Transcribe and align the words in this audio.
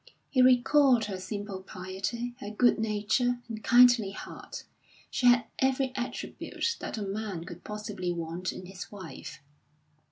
He 0.31 0.41
recalled 0.41 1.05
her 1.05 1.19
simple 1.19 1.61
piety, 1.61 2.33
her 2.39 2.49
good 2.49 2.79
nature, 2.79 3.39
and 3.47 3.63
kindly 3.63 4.09
heart; 4.09 4.63
she 5.11 5.27
had 5.27 5.45
every 5.59 5.93
attribute 5.95 6.77
that 6.79 6.97
a 6.97 7.03
man 7.03 7.43
could 7.43 7.63
possibly 7.63 8.11
want 8.11 8.51
in 8.51 8.65
his 8.65 8.91
wife. 8.91 9.43